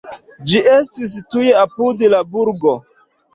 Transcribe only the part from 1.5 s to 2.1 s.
apud